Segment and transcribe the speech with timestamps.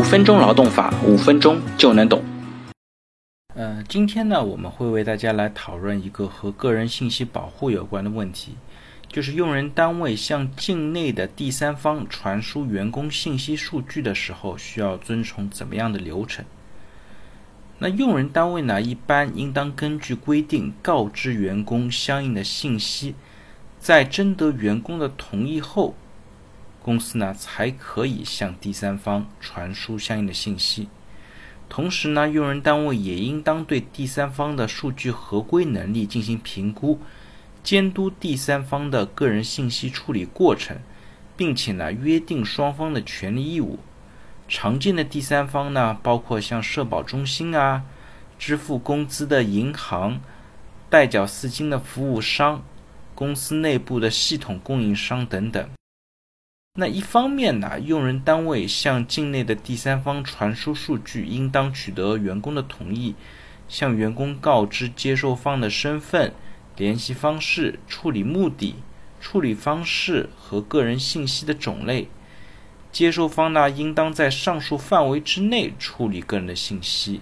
[0.00, 2.24] 五分钟劳动法，五分钟就能懂。
[3.54, 8.54] 呃，今天呢，我们会为大家来讨论一个和个人信息保护有关的问题，
[9.08, 16.46] 就是用人单位向境内的第三方传输员工信息数据的时候，需要遵从怎么样的流程？
[17.78, 23.14] 那用人单位呢，一般应当根据规定告知员工相应的信息，
[23.78, 25.94] 在征得员工的同意后。
[26.82, 30.88] 公司呢才可以向第三方传输相应的信息，
[31.68, 36.98] 同时呢，用人单位也应当对第三方的数据合规能力进行评估，
[37.62, 40.78] 监督第三方的个人信息处理过程，
[41.36, 43.78] 并且呢约定双方的权利义务。
[44.48, 47.84] 常见的第三方呢，包括像社保中心啊、
[48.38, 50.20] 支付工资的银行、
[50.88, 52.64] 代缴资金的服务商、
[53.14, 55.68] 公司内部的系统供应商等等。
[56.74, 63.16] 那一方面呢，用人单位向境内的第三方传输数据，应当取得员工的同意，
[63.68, 66.32] 向员工告知接收方的身份、
[66.76, 68.76] 联系方式、处理目的、
[69.20, 72.06] 处理方式和个人信息的种类。
[72.92, 77.20] 接收方呢，应当在上述范围之内处理个人的信息，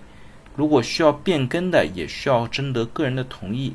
[0.57, 3.73] 如果需要变更的，也需要征得个人的同意。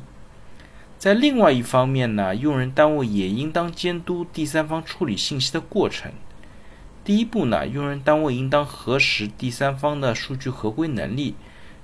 [1.04, 6.10] 在另外一方面呢，用人单位也应当监督第三方处理信息的过程。
[7.04, 11.34] 第一步呢，用人单位应当核实第三方的数据合规能力，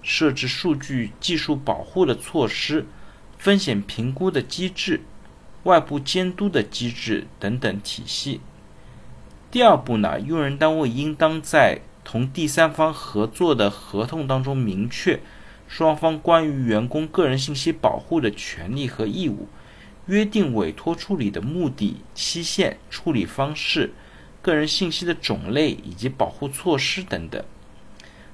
[0.00, 2.86] 设置数据技术保护的措施、
[3.36, 5.02] 风险评估的机制、
[5.64, 8.40] 外部监督的机制等等体系。
[9.50, 15.20] 第二步呢，用人单位应当在同第三方合作的合同当中明确。
[15.70, 19.46] 双方关于员工个人信息保护的权利和义务，
[20.06, 23.92] 约定委托处理的目的、期限、处理方式、
[24.42, 27.42] 个人信息的种类以及保护措施等等。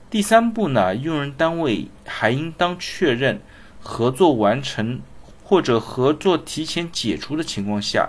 [0.09, 3.43] 第三步呢，用人单位还应当确认
[3.81, 5.03] 合作完成
[5.45, 8.09] 或者合作提前解除的情况下，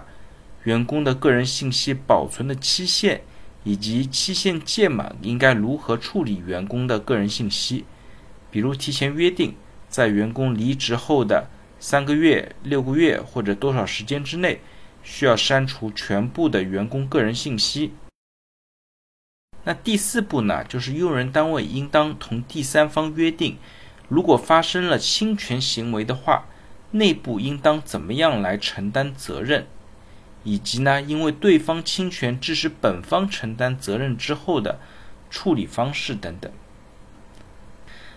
[0.64, 3.22] 员工的个人信息保存的期限
[3.66, 7.84] 以及期限届满应该如何处理员工的个人信息。
[8.50, 9.56] 比如提前约定，
[9.90, 11.50] 在员工离职后的
[11.80, 14.62] 三个月、六个月或者多少时间之内，
[15.04, 17.94] 需要删除全部的员工个人信息。
[19.64, 23.58] 那第四步呢，就是用人单位应当同第三方约定，
[24.08, 26.46] 如果发生了侵权行为的话，
[26.92, 29.68] 内部应当怎么样来承担责任，
[30.46, 34.80] 以及呢，因为对方侵权致使本方承担责任之后的
[35.30, 36.50] 处理方式等等。